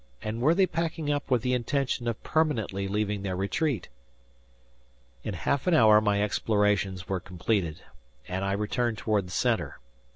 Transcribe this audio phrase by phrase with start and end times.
[0.23, 3.87] And were they packing up with the intention of permanently leaving their retreat?
[5.23, 7.83] In half an hour my explorations were completed
[8.27, 9.77] and I returned toward the center.